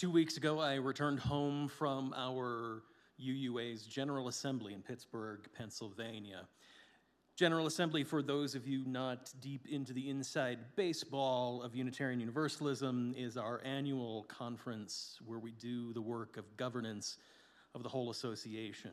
[0.00, 2.84] Two weeks ago, I returned home from our
[3.22, 6.48] UUA's General Assembly in Pittsburgh, Pennsylvania.
[7.36, 13.14] General Assembly, for those of you not deep into the inside baseball of Unitarian Universalism,
[13.14, 17.18] is our annual conference where we do the work of governance
[17.74, 18.92] of the whole association,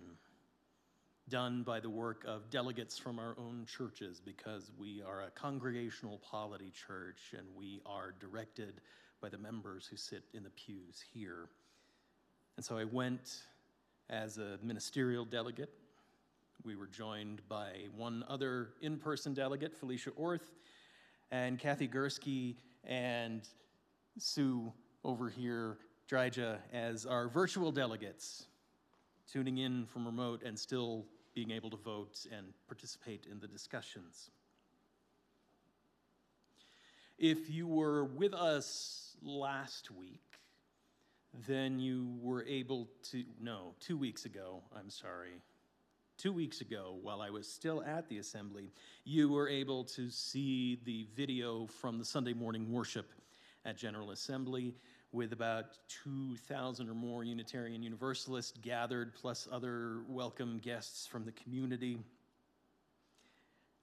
[1.29, 6.17] done by the work of delegates from our own churches because we are a congregational
[6.17, 8.81] polity church and we are directed
[9.21, 11.49] by the members who sit in the pews here.
[12.55, 13.43] And so I went
[14.09, 15.73] as a ministerial delegate
[16.63, 20.53] we were joined by one other in person delegate, Felicia Orth,
[21.31, 23.47] and Kathy Gursky and
[24.17, 25.77] Sue over here,
[26.09, 28.47] Dryja, as our virtual delegates,
[29.31, 31.05] tuning in from remote and still
[31.35, 34.31] being able to vote and participate in the discussions.
[37.17, 40.21] If you were with us last week,
[41.47, 45.41] then you were able to, no, two weeks ago, I'm sorry,
[46.19, 48.71] two weeks ago, while I was still at the assembly,
[49.03, 53.11] you were able to see the video from the Sunday morning worship
[53.65, 54.75] at General Assembly
[55.11, 61.97] with about 2,000 or more Unitarian Universalists gathered, plus other welcome guests from the community.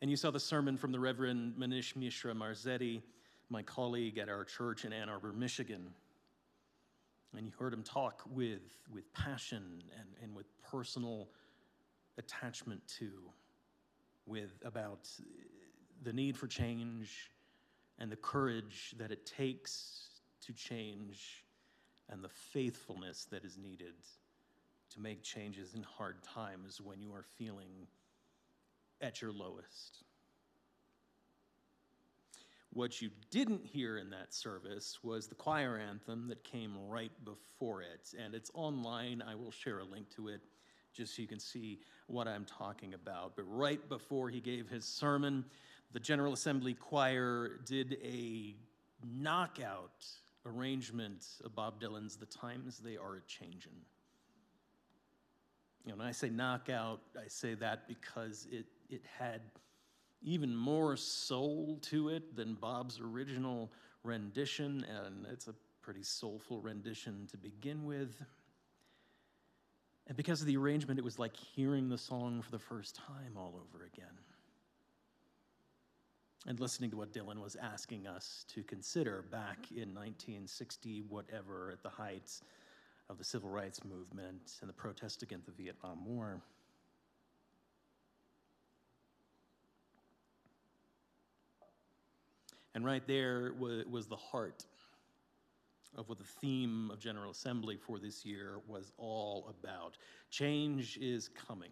[0.02, 3.02] And you saw the sermon from the Reverend Manish Mitra Marzetti,
[3.54, 5.88] my colleague at our church in Ann Arbor, Michigan.
[7.36, 11.28] And you heard him talk with, with passion and, and with personal
[12.18, 13.10] attachment to
[14.26, 15.08] with about
[16.02, 17.30] the need for change
[18.00, 20.08] and the courage that it takes
[20.44, 21.44] to change
[22.10, 23.94] and the faithfulness that is needed
[24.90, 27.86] to make changes in hard times when you are feeling
[29.00, 30.03] at your lowest.
[32.74, 37.82] What you didn't hear in that service was the choir anthem that came right before
[37.82, 39.22] it, and it's online.
[39.22, 40.40] I will share a link to it
[40.92, 43.36] just so you can see what I'm talking about.
[43.36, 45.44] But right before he gave his sermon,
[45.92, 48.56] the General Assembly choir did a
[49.06, 50.04] knockout
[50.44, 53.70] arrangement of Bob Dylan's The Times They Are a Changin'.
[55.84, 59.42] You know, when I say knockout, I say that because it, it had
[60.24, 63.70] even more soul to it than Bob's original
[64.02, 68.22] rendition, and it's a pretty soulful rendition to begin with.
[70.06, 73.36] And because of the arrangement, it was like hearing the song for the first time
[73.36, 74.06] all over again.
[76.46, 81.82] And listening to what Dylan was asking us to consider back in 1960, whatever, at
[81.82, 82.42] the heights
[83.08, 86.40] of the civil rights movement and the protest against the Vietnam War.
[92.74, 94.64] And right there was the heart
[95.96, 99.96] of what the theme of General Assembly for this year was all about.
[100.30, 101.70] Change is coming.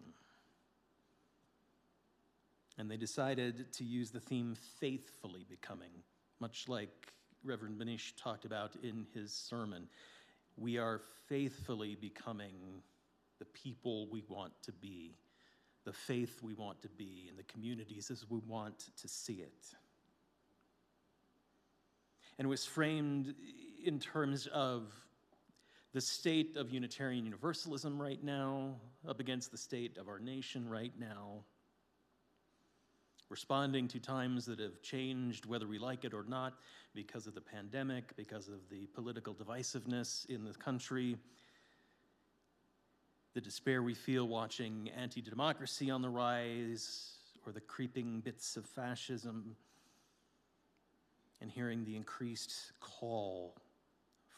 [2.77, 5.91] And they decided to use the theme faithfully becoming,
[6.39, 9.89] much like Reverend Manish talked about in his sermon.
[10.55, 12.81] We are faithfully becoming
[13.39, 15.17] the people we want to be,
[15.83, 19.75] the faith we want to be, and the communities as we want to see it.
[22.39, 23.35] And was framed
[23.83, 24.91] in terms of
[25.93, 28.75] the state of Unitarian Universalism right now,
[29.07, 31.43] up against the state of our nation right now,
[33.29, 36.53] responding to times that have changed, whether we like it or not,
[36.95, 41.15] because of the pandemic, because of the political divisiveness in the country,
[43.33, 48.65] the despair we feel watching anti democracy on the rise, or the creeping bits of
[48.65, 49.55] fascism,
[51.43, 53.53] and hearing the increased call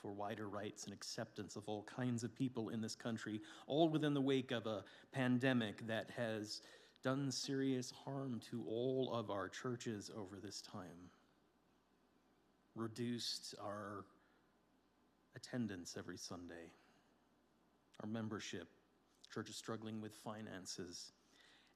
[0.02, 4.16] for wider rights and acceptance of all kinds of people in this country, all within
[4.16, 6.62] the wake of a pandemic that has
[7.04, 11.12] done serious harm to all of our churches over this time,
[12.74, 14.04] reduced our
[15.36, 16.72] attendance every Sunday,
[18.02, 18.68] our membership,
[19.32, 21.12] churches struggling with finances,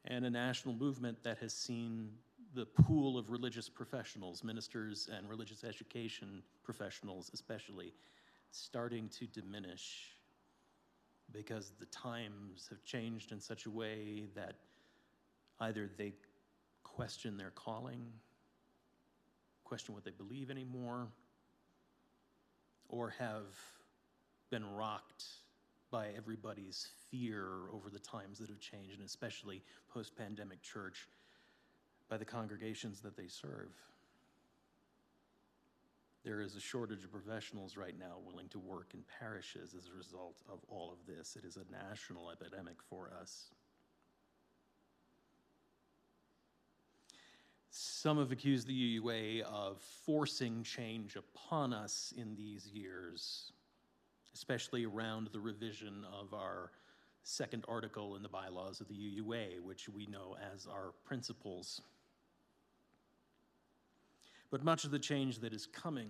[0.06, 2.10] and a national movement that has seen
[2.56, 7.94] the pool of religious professionals, ministers and religious education professionals especially,
[8.52, 10.16] starting to diminish
[11.32, 14.56] because the times have changed in such a way that
[15.60, 16.14] either they
[16.84, 18.06] question their calling,
[19.64, 21.08] question what they believe anymore,
[22.88, 23.56] or have
[24.50, 25.26] been rocked
[25.92, 29.62] by everybody's fear over the times that have changed, and especially
[29.94, 31.08] post pandemic church,
[32.10, 33.70] by the congregations that they serve.
[36.26, 39.98] There is a shortage of professionals right now willing to work in parishes as a
[39.98, 41.38] result of all of this.
[41.38, 43.52] It is a national epidemic for us.
[47.72, 53.54] Some have accused the UUA of forcing change upon us in these years,
[54.34, 56.72] especially around the revision of our
[57.24, 61.82] second article in the bylaws of the UUA, which we know as our principles.
[64.52, 66.10] But much of the change that is coming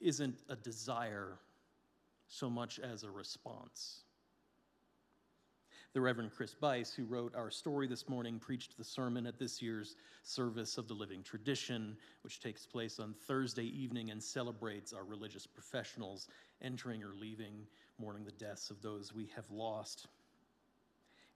[0.00, 1.38] isn't a desire
[2.28, 4.02] so much as a response.
[5.92, 9.60] The Reverend Chris Buice, who wrote our story this morning, preached the sermon at this
[9.60, 15.04] year's service of the Living Tradition, which takes place on Thursday evening and celebrates our
[15.04, 16.28] religious professionals
[16.62, 17.66] entering or leaving,
[17.98, 20.06] mourning the deaths of those we have lost.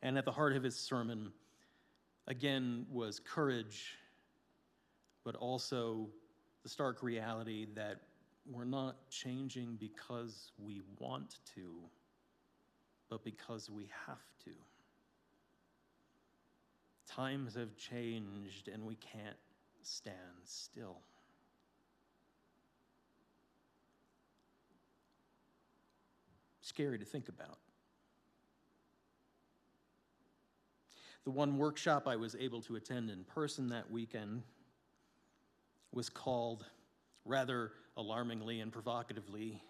[0.00, 1.32] And at the heart of his sermon,
[2.26, 3.99] again, was courage,
[5.26, 6.06] but also
[6.62, 7.96] the stark reality that
[8.49, 11.62] we're not changing because we want to
[13.08, 14.50] but because we have to.
[17.08, 19.37] Times have changed and we can't
[19.82, 20.99] stand still.
[26.62, 27.58] Scary to think about.
[31.25, 34.43] The one workshop I was able to attend in person that weekend
[35.92, 36.64] was called,
[37.24, 39.62] rather alarmingly and provocatively,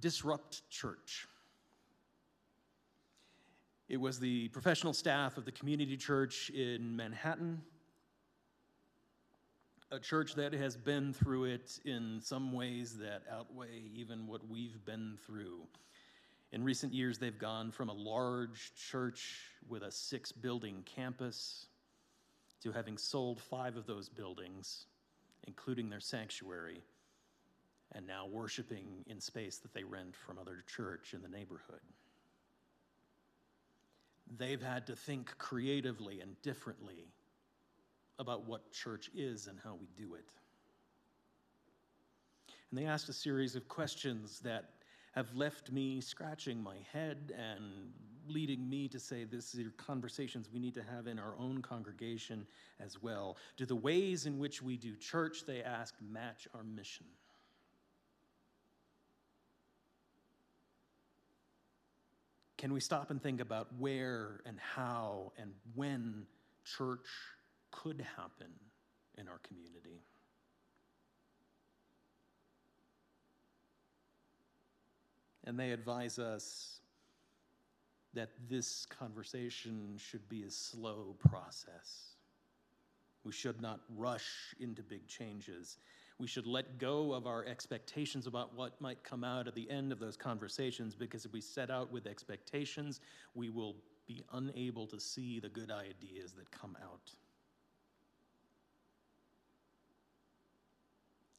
[0.00, 1.26] Disrupt Church.
[3.88, 7.62] It was the professional staff of the community church in Manhattan,
[9.90, 14.84] a church that has been through it in some ways that outweigh even what we've
[14.84, 15.60] been through.
[16.52, 21.66] In recent years, they've gone from a large church with a six building campus
[22.62, 24.86] to having sold five of those buildings,
[25.46, 26.82] including their sanctuary,
[27.92, 31.80] and now worshiping in space that they rent from other church in the neighborhood.
[34.36, 37.06] They've had to think creatively and differently
[38.18, 40.24] about what church is and how we do it.
[42.70, 44.70] And they asked a series of questions that
[45.14, 47.92] have left me scratching my head and
[48.26, 52.46] leading me to say this are conversations we need to have in our own congregation
[52.80, 53.36] as well.
[53.56, 57.06] Do the ways in which we do church, they ask, match our mission?
[62.56, 66.26] Can we stop and think about where and how and when
[66.64, 67.06] church
[67.70, 68.48] could happen
[69.18, 70.00] in our community?
[75.44, 76.80] And they advise us
[78.14, 82.14] that this conversation should be a slow process.
[83.24, 85.78] We should not rush into big changes.
[86.18, 89.90] We should let go of our expectations about what might come out at the end
[89.90, 93.00] of those conversations because if we set out with expectations,
[93.34, 93.76] we will
[94.06, 97.10] be unable to see the good ideas that come out.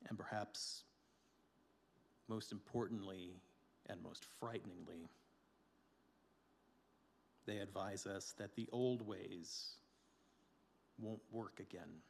[0.10, 0.84] And perhaps
[2.28, 3.36] most importantly
[3.90, 5.08] and most frighteningly,
[7.46, 9.76] they advise us that the old ways
[10.98, 12.02] won't work again.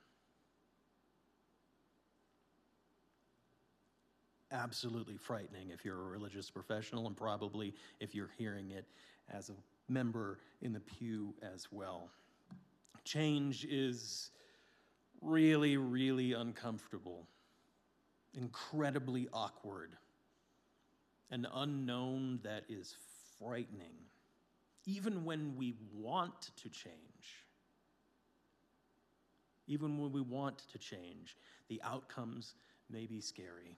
[4.56, 8.86] absolutely frightening if you're a religious professional, and probably if you're hearing it
[9.32, 12.10] as a member in the pew as well.
[13.04, 14.32] Change is
[15.22, 17.28] really, really uncomfortable,
[18.34, 19.92] incredibly awkward,
[21.32, 22.96] an unknown that is
[23.40, 23.96] frightening,
[24.86, 26.94] even when we want to change.
[29.68, 31.36] Even when we want to change,
[31.70, 32.54] the outcomes
[32.90, 33.78] may be scary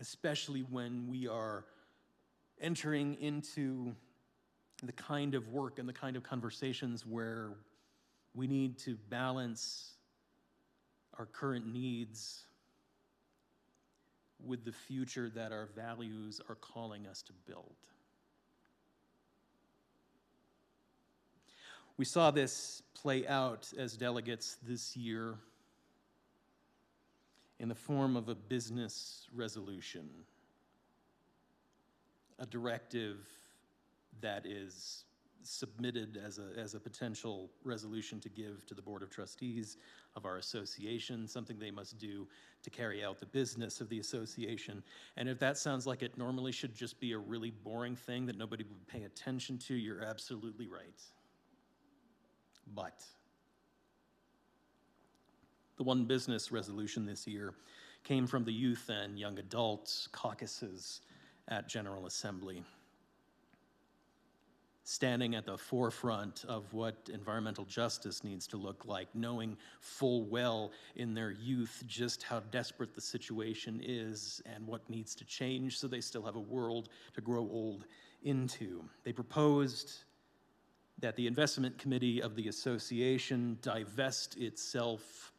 [0.00, 1.64] especially when we are
[2.60, 3.94] entering into
[4.82, 7.52] the kind of work and the kind of conversations where
[8.34, 9.92] we need to balance
[11.18, 12.44] our current needs
[14.46, 17.76] with the future that our values are calling us to build.
[21.96, 25.34] We saw this play out as delegates this year
[27.60, 30.08] in the form of a business resolution,
[32.38, 33.18] a directive
[34.20, 35.04] that is
[35.46, 39.76] submitted as a, as a potential resolution to give to the Board of Trustees
[40.16, 42.26] of our association, something they must do
[42.62, 44.82] to carry out the business of the association.
[45.16, 48.38] And if that sounds like it normally should just be a really boring thing that
[48.38, 51.00] nobody would pay attention to, you're absolutely right.
[52.74, 53.04] But
[55.76, 57.54] The one business resolution this year
[58.04, 61.00] came from the youth and young adults caucuses
[61.48, 62.62] at General Assembly.
[64.86, 70.72] Standing at the forefront of what environmental justice needs to look like, knowing full well
[70.94, 75.88] in their youth just how desperate the situation is and what needs to change so
[75.88, 77.86] they still have a world to grow old
[78.24, 78.84] into.
[79.04, 80.04] They proposed
[80.98, 85.32] that the investment committee of the association divest itself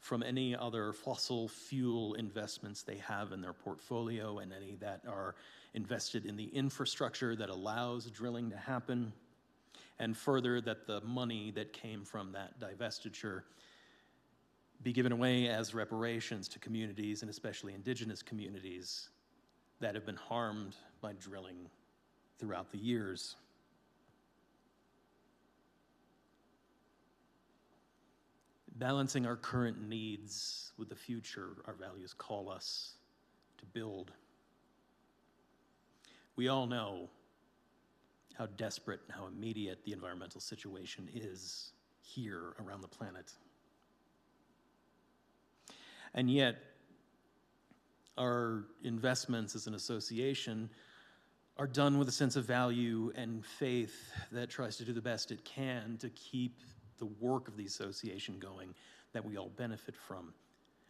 [0.00, 5.34] from any other fossil fuel investments they have in their portfolio and any that are
[5.74, 9.12] invested in the infrastructure that allows drilling to happen.
[9.98, 13.42] And further, that the money that came from that divestiture
[14.82, 19.08] be given away as reparations to communities and especially indigenous communities
[19.80, 21.68] that have been harmed by drilling
[22.38, 23.36] throughout the years.
[28.76, 32.92] Balancing our current needs with the future our values call us
[33.58, 34.12] to build.
[36.38, 37.08] We all know
[38.34, 43.32] how desperate and how immediate the environmental situation is here around the planet.
[46.14, 46.58] And yet,
[48.16, 50.70] our investments as an association
[51.56, 55.32] are done with a sense of value and faith that tries to do the best
[55.32, 56.60] it can to keep
[56.98, 58.76] the work of the association going
[59.12, 60.32] that we all benefit from,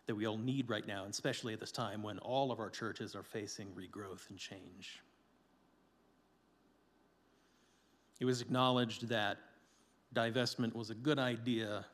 [0.09, 3.15] that we all need right now, especially at this time when all of our churches
[3.15, 5.01] are facing regrowth and change.
[8.21, 9.39] It was acknowledged that
[10.15, 11.85] divestment was a good idea,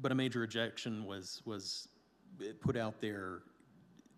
[0.00, 1.88] but a major objection was, was
[2.60, 3.42] put out there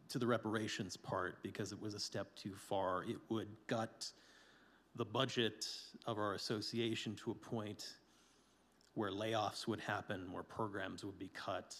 [0.09, 3.05] to the reparations part because it was a step too far.
[3.05, 4.11] It would gut
[4.97, 5.67] the budget
[6.07, 7.95] of our association to a point
[8.95, 11.77] where layoffs would happen, where programs would be cut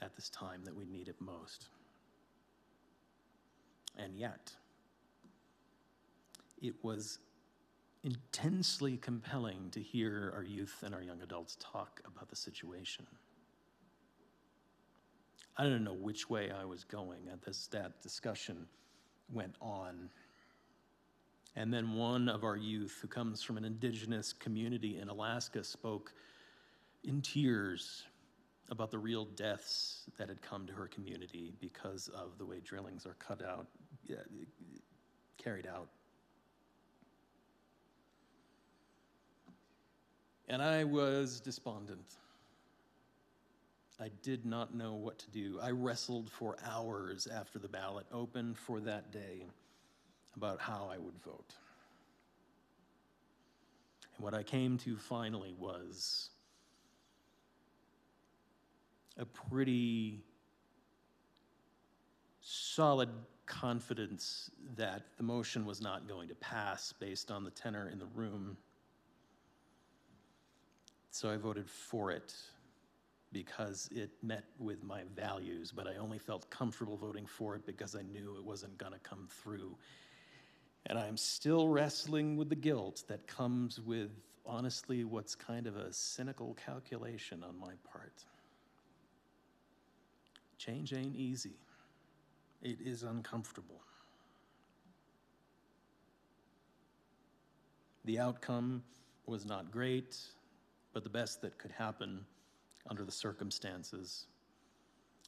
[0.00, 1.68] at this time that we need it most.
[3.96, 4.52] And yet,
[6.62, 7.18] it was
[8.04, 13.06] intensely compelling to hear our youth and our young adults talk about the situation.
[15.56, 18.66] I don't know which way I was going as that discussion
[19.30, 20.08] went on.
[21.54, 26.14] And then one of our youth, who comes from an indigenous community in Alaska, spoke
[27.04, 28.04] in tears
[28.70, 33.04] about the real deaths that had come to her community because of the way drillings
[33.04, 33.66] are cut out,
[35.36, 35.88] carried out.
[40.48, 42.16] And I was despondent.
[44.00, 45.58] I did not know what to do.
[45.62, 49.46] I wrestled for hours after the ballot opened for that day
[50.36, 51.54] about how I would vote.
[54.16, 56.30] And what I came to finally was
[59.18, 60.24] a pretty
[62.40, 63.08] solid
[63.46, 68.06] confidence that the motion was not going to pass based on the tenor in the
[68.14, 68.56] room.
[71.12, 72.34] So I voted for it
[73.32, 77.94] because it met with my values, but I only felt comfortable voting for it because
[77.94, 79.76] I knew it wasn't going to come through.
[80.86, 84.10] And I'm still wrestling with the guilt that comes with,
[84.46, 88.24] honestly, what's kind of a cynical calculation on my part.
[90.56, 91.58] Change ain't easy,
[92.62, 93.82] it is uncomfortable.
[98.06, 98.82] The outcome
[99.26, 100.16] was not great,
[100.92, 102.24] but the best that could happen
[102.88, 104.26] under the circumstances.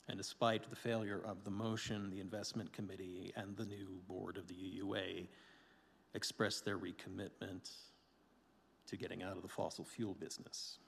[0.08, 4.46] And despite the failure of the motion, the investment committee and the new board of
[4.48, 5.26] the UUA
[6.14, 7.70] expressed their recommitment
[8.86, 10.78] to getting out of the fossil fuel business.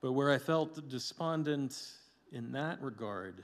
[0.00, 1.76] But where I felt despondent
[2.30, 3.42] in that regard,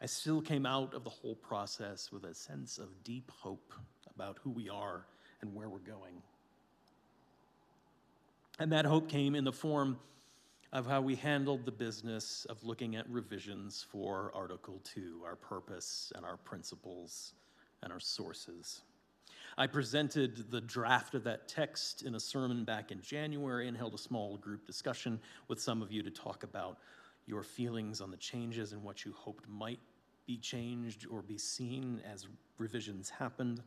[0.00, 3.72] I still came out of the whole process with a sense of deep hope
[4.14, 5.06] about who we are
[5.44, 6.22] and where we're going.
[8.58, 9.98] And that hope came in the form
[10.72, 16.12] of how we handled the business of looking at revisions for Article 2, our purpose
[16.16, 17.34] and our principles
[17.82, 18.80] and our sources.
[19.58, 23.94] I presented the draft of that text in a sermon back in January and held
[23.94, 26.78] a small group discussion with some of you to talk about
[27.26, 29.80] your feelings on the changes and what you hoped might
[30.26, 32.26] be changed or be seen as
[32.58, 33.62] revisions happened.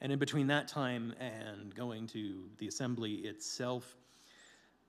[0.00, 3.96] And in between that time and going to the assembly itself,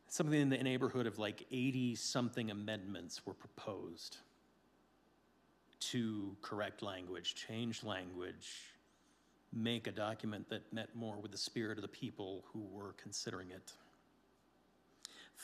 [0.08, 4.18] something in the neighborhood of like 80 something amendments were proposed
[5.80, 8.74] to correct language, change language,
[9.54, 13.52] make a document that met more with the spirit of the people who were considering
[13.52, 13.74] it.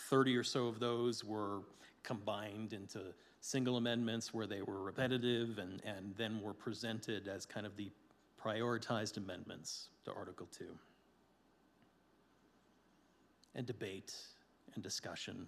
[0.09, 1.59] 30 or so of those were
[2.03, 2.99] combined into
[3.41, 7.91] single amendments where they were repetitive and, and then were presented as kind of the
[8.43, 10.65] prioritized amendments to Article 2.
[13.55, 14.15] And debate
[14.73, 15.47] and discussion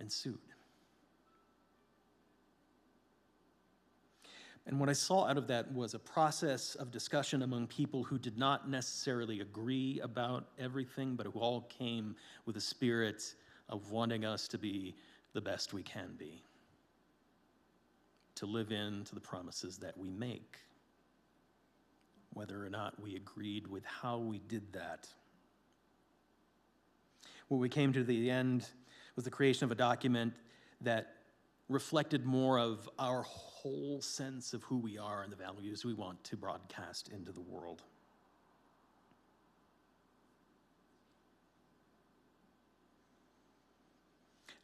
[0.00, 0.38] ensued.
[4.66, 8.16] And what I saw out of that was a process of discussion among people who
[8.16, 12.14] did not necessarily agree about everything, but who all came
[12.46, 13.34] with a spirit
[13.68, 14.94] of wanting us to be
[15.32, 16.42] the best we can be,
[18.36, 20.58] to live into the promises that we make,
[22.34, 25.08] whether or not we agreed with how we did that.
[27.48, 28.66] What we came to the end
[29.16, 30.32] was the creation of a document
[30.80, 31.16] that
[31.68, 36.22] reflected more of our whole sense of who we are and the values we want
[36.24, 37.82] to broadcast into the world.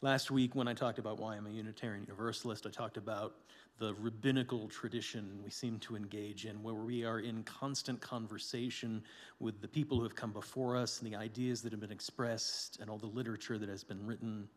[0.00, 3.34] Last week, when I talked about why I'm a Unitarian Universalist, I talked about
[3.78, 9.02] the rabbinical tradition we seem to engage in, where we are in constant conversation
[9.38, 12.78] with the people who have come before us and the ideas that have been expressed
[12.80, 14.48] and all the literature that has been written.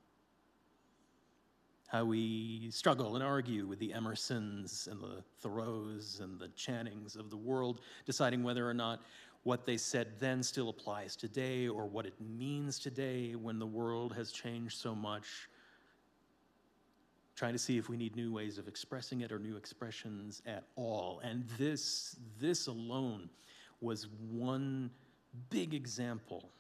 [1.87, 7.29] How we struggle and argue with the Emersons and the Thoreaus and the Channings of
[7.29, 9.01] the world, deciding whether or not
[9.43, 14.13] what they said then still applies today or what it means today when the world
[14.15, 15.49] has changed so much.
[17.41, 20.63] Trying to see if we need new ways of expressing it or new expressions at
[20.75, 21.21] all.
[21.23, 23.31] And this, this alone
[23.81, 24.91] was one
[25.49, 26.51] big example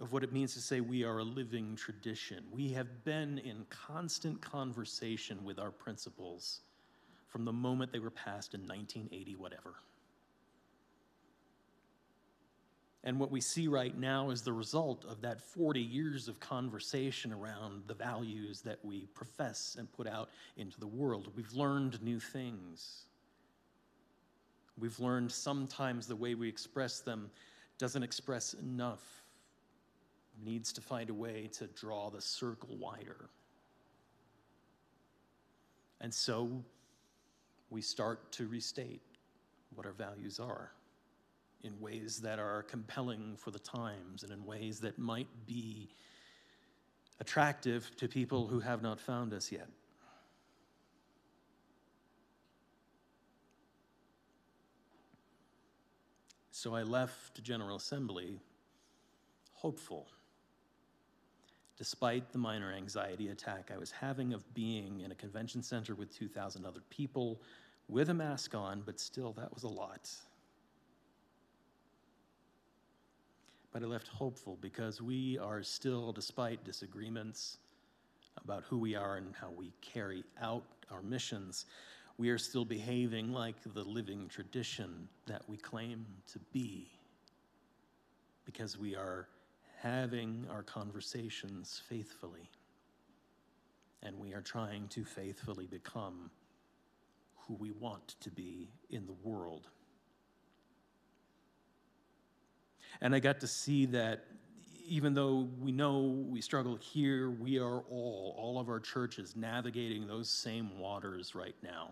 [0.00, 2.44] of what it means to say we are a living tradition.
[2.52, 6.60] We have been in constant conversation with our principles
[7.26, 9.74] from the moment they were passed in 1980, whatever.
[13.04, 17.32] And what we see right now is the result of that 40 years of conversation
[17.32, 21.30] around the values that we profess and put out into the world.
[21.36, 23.04] We've learned new things.
[24.78, 27.30] We've learned sometimes the way we express them
[27.78, 29.22] doesn't express enough,
[30.44, 33.28] needs to find a way to draw the circle wider.
[36.00, 36.64] And so
[37.70, 39.02] we start to restate
[39.74, 40.72] what our values are
[41.62, 45.88] in ways that are compelling for the times and in ways that might be
[47.20, 49.68] attractive to people who have not found us yet.
[56.52, 58.40] So I left General Assembly
[59.52, 60.08] hopeful,
[61.76, 66.16] despite the minor anxiety attack I was having of being in a convention center with
[66.16, 67.40] 2,000 other people
[67.88, 70.10] with a mask on, but still, that was a lot.
[73.78, 77.58] But I left hopeful because we are still, despite disagreements
[78.42, 81.64] about who we are and how we carry out our missions,
[82.16, 86.88] we are still behaving like the living tradition that we claim to be
[88.44, 89.28] because we are
[89.80, 92.50] having our conversations faithfully
[94.02, 96.32] and we are trying to faithfully become
[97.36, 99.68] who we want to be in the world.
[103.00, 104.24] And I got to see that
[104.88, 110.06] even though we know we struggle here, we are all, all of our churches, navigating
[110.06, 111.90] those same waters right now.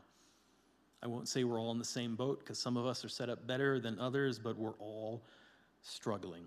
[1.03, 3.29] I won't say we're all in the same boat because some of us are set
[3.29, 5.23] up better than others, but we're all
[5.83, 6.45] struggling.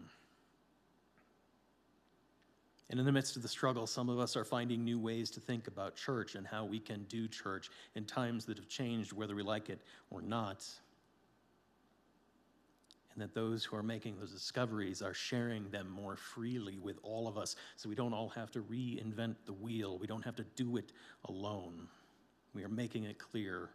[2.90, 5.40] And in the midst of the struggle, some of us are finding new ways to
[5.40, 9.36] think about church and how we can do church in times that have changed, whether
[9.36, 10.66] we like it or not
[13.20, 17.28] and that those who are making those discoveries are sharing them more freely with all
[17.28, 19.98] of us so we don't all have to reinvent the wheel.
[19.98, 20.94] We don't have to do it
[21.26, 21.90] alone.
[22.54, 23.72] We are making it clear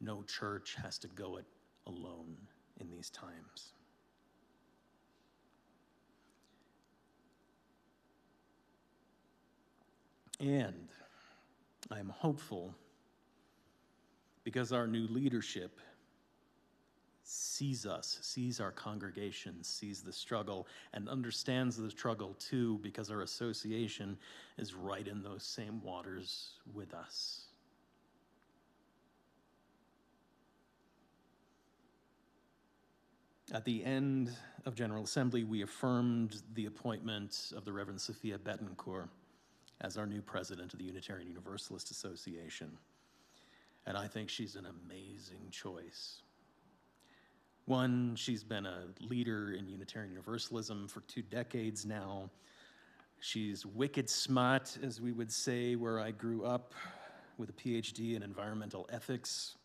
[0.00, 1.44] no church has to go it
[1.86, 2.36] alone
[2.80, 3.74] in these times.
[10.40, 10.88] And
[11.92, 12.74] I'm hopeful
[14.42, 15.78] because our new leadership
[17.30, 23.20] sees us, sees our congregation, sees the struggle, and understands the struggle too because our
[23.20, 24.16] association
[24.56, 27.44] is right in those same waters with us.
[33.52, 39.08] At the end of General Assembly, we affirmed the appointment of the Reverend Sofia Betancourt
[39.82, 42.70] as our new president of the Unitarian Universalist Association.
[43.86, 46.22] And I think she's an amazing choice.
[47.68, 52.30] One, she's been a leader in Unitarian Universalism for two decades now.
[53.20, 56.72] She's wicked smart, as we would say, where I grew up
[57.36, 59.56] with a PhD in environmental ethics.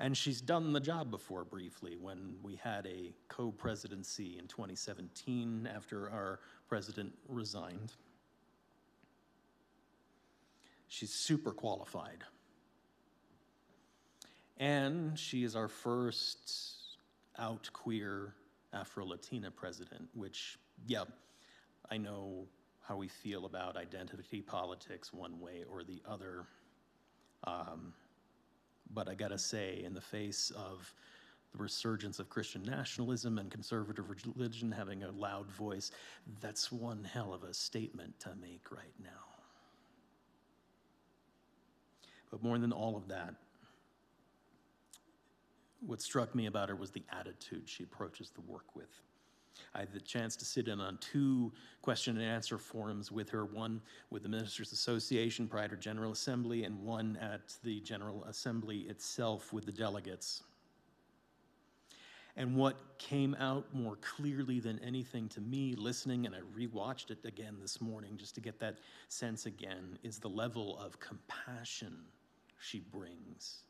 [0.00, 5.68] And she's done the job before briefly when we had a co presidency in 2017
[5.72, 7.92] after our president resigned.
[10.88, 12.24] She's super qualified.
[14.58, 16.79] And she is our first
[17.38, 18.34] out queer
[18.72, 21.04] Afro Latina president, which, yeah,
[21.90, 22.46] I know
[22.82, 26.44] how we feel about identity politics one way or the other.
[27.44, 27.92] Um,
[28.92, 30.92] but I gotta say, in the face of
[31.52, 35.90] the resurgence of Christian nationalism and conservative religion having a loud voice,
[36.40, 39.08] that's one hell of a statement to make right now.
[42.30, 43.34] But more than all of that,
[45.86, 49.02] what struck me about her was the attitude she approaches the work with.
[49.74, 53.44] I had the chance to sit in on two question and answer forums with her
[53.44, 58.80] one with the Ministers Association prior to General Assembly, and one at the General Assembly
[58.88, 60.42] itself with the delegates.
[62.36, 67.24] And what came out more clearly than anything to me, listening, and I rewatched it
[67.24, 71.96] again this morning just to get that sense again, is the level of compassion
[72.58, 73.64] she brings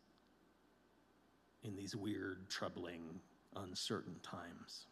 [1.62, 3.20] in these weird, troubling,
[3.56, 4.86] uncertain times.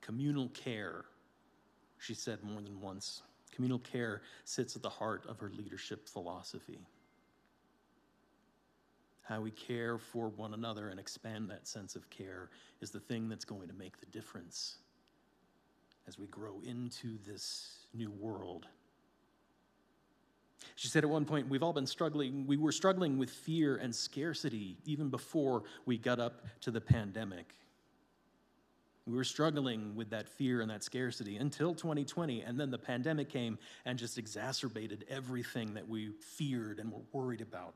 [0.00, 1.04] Communal care,
[1.98, 3.22] she said more than once.
[3.52, 6.86] Communal care sits at the heart of her leadership philosophy.
[9.22, 12.48] How we care for one another and expand that sense of care
[12.80, 14.78] is the thing that's going to make the difference
[16.06, 18.66] as we grow into this new world
[20.74, 23.94] she said at one point, We've all been struggling, we were struggling with fear and
[23.94, 27.54] scarcity even before we got up to the pandemic.
[29.06, 33.30] We were struggling with that fear and that scarcity until 2020, and then the pandemic
[33.30, 37.74] came and just exacerbated everything that we feared and were worried about.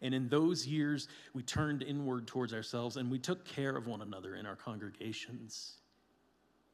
[0.00, 4.00] And in those years, we turned inward towards ourselves and we took care of one
[4.00, 5.74] another in our congregations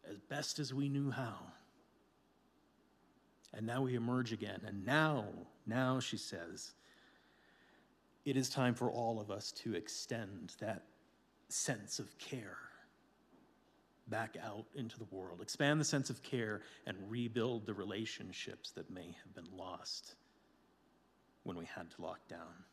[0.08, 1.38] as best as we knew how.
[3.54, 4.60] And now we emerge again.
[4.66, 5.24] And now,
[5.66, 6.72] now, she says,
[8.24, 10.84] it is time for all of us to extend that
[11.48, 12.58] sense of care
[14.08, 18.90] back out into the world, expand the sense of care, and rebuild the relationships that
[18.90, 20.14] may have been lost
[21.44, 22.64] when we had to lock down.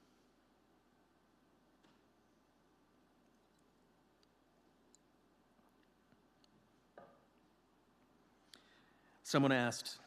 [9.23, 9.97] Someone asked,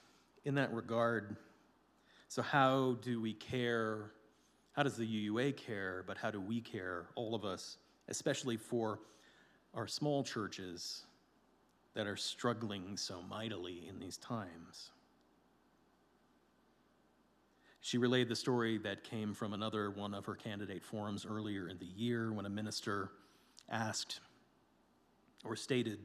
[0.49, 1.37] in that regard,
[2.29, 4.13] so how do we care?
[4.73, 7.77] How does the UUA care, but how do we care, all of us,
[8.09, 8.99] especially for
[9.75, 11.05] our small churches
[11.93, 14.91] that are struggling so mightily in these times?
[17.83, 21.79] She relayed the story that came from another one of her candidate forums earlier in
[21.79, 23.11] the year when a minister
[23.69, 24.21] asked
[25.45, 25.99] or stated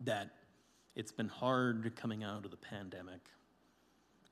[0.00, 0.30] that
[1.00, 3.22] it's been hard coming out of the pandemic.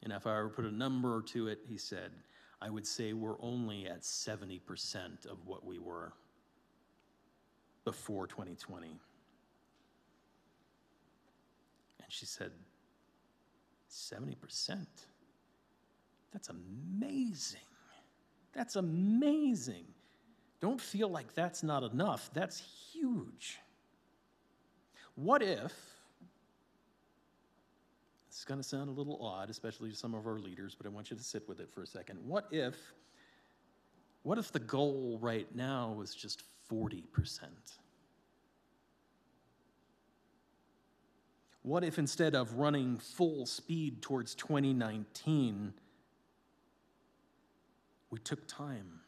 [0.02, 2.10] And if I were to put a number to it, he said,
[2.60, 6.12] I would say we're only at 70% of what we were
[7.86, 8.88] before 2020.
[8.88, 8.98] And
[12.08, 12.50] she said,
[13.90, 14.84] 70%?
[16.34, 17.60] That's amazing.
[18.52, 19.86] That's amazing.
[20.60, 22.28] Don't feel like that's not enough.
[22.34, 23.58] That's huge.
[25.14, 25.72] What if
[28.38, 30.90] it's going to sound a little odd, especially to some of our leaders, but I
[30.90, 32.20] want you to sit with it for a second.
[32.24, 32.76] What if
[34.22, 37.02] what if the goal right now was just 40%?
[41.62, 45.72] What if instead of running full speed towards 2019,
[48.10, 49.00] we took time?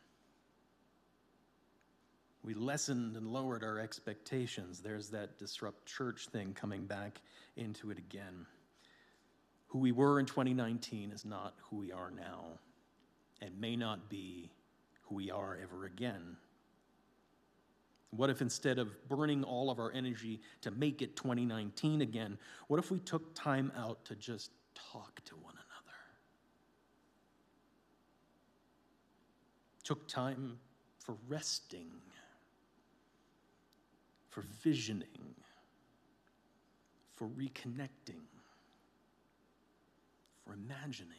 [2.42, 4.80] We lessened and lowered our expectations.
[4.80, 7.20] There's that disrupt church thing coming back
[7.56, 8.46] into it again.
[9.70, 12.58] Who we were in 2019 is not who we are now,
[13.40, 14.50] and may not be
[15.02, 16.36] who we are ever again.
[18.10, 22.80] What if instead of burning all of our energy to make it 2019 again, what
[22.80, 25.98] if we took time out to just talk to one another?
[29.84, 30.58] Took time
[30.98, 31.92] for resting,
[34.30, 35.36] for visioning,
[37.14, 38.24] for reconnecting
[40.52, 41.14] imagining.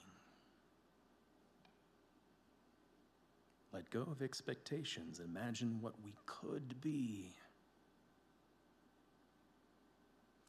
[3.73, 5.21] Let go of expectations.
[5.23, 7.33] Imagine what we could be.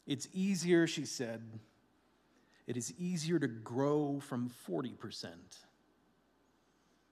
[0.05, 1.41] It's easier, she said,
[2.67, 5.27] it is easier to grow from 40%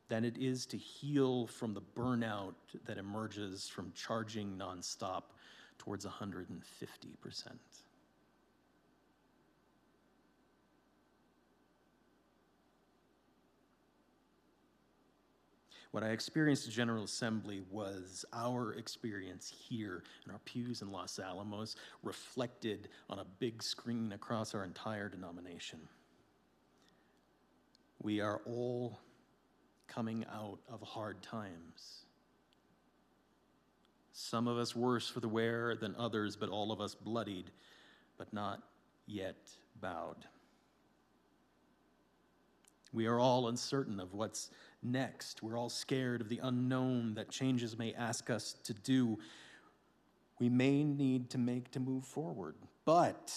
[0.08, 2.54] than it is to heal from the burnout
[2.86, 5.24] that emerges from charging nonstop
[5.78, 6.52] towards 150%.
[15.92, 21.20] What I experienced at General Assembly was our experience here in our pews in Los
[21.20, 25.80] Alamos, reflected on a big screen across our entire denomination.
[28.02, 29.00] We are all
[29.88, 32.06] coming out of hard times.
[34.14, 37.52] Some of us worse for the wear than others, but all of us bloodied,
[38.18, 38.64] but not
[39.08, 39.50] yet
[39.82, 40.26] bowed.
[42.94, 44.50] We are all uncertain of what's
[44.84, 45.44] next.
[45.44, 49.20] We're all scared of the unknown that changes may ask us to do.
[50.40, 52.56] We may need to make to move forward.
[52.86, 53.32] But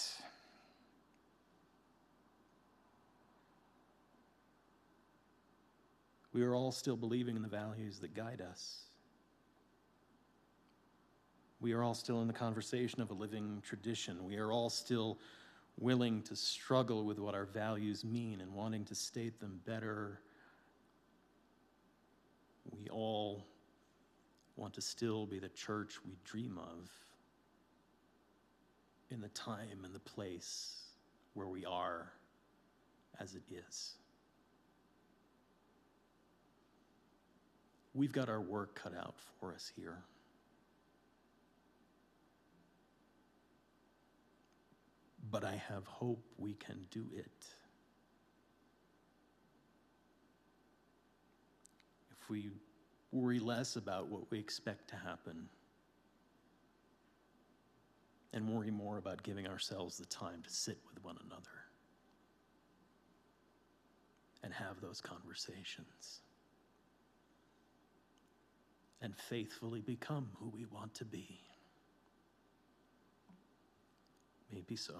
[6.33, 8.81] we are all still believing in the values that guide us.
[11.61, 14.23] We are all still in the conversation of a living tradition.
[14.25, 15.19] We are all still
[15.79, 20.19] willing to struggle with what our values mean and wanting to state them better
[22.71, 23.45] we all
[24.55, 26.89] want to still be the church we dream of
[29.11, 30.83] in the time and the place
[31.33, 32.11] where we are
[33.19, 33.93] as it is.
[37.93, 40.03] We've got our work cut out for us here.
[45.31, 47.45] But I have hope we can do it.
[52.25, 52.49] If we
[53.11, 55.47] worry less about what we expect to happen
[58.33, 61.43] and worry more about giving ourselves the time to sit with one another
[64.43, 66.21] and have those conversations
[69.01, 71.39] and faithfully become who we want to be.
[74.51, 74.95] Maybe so.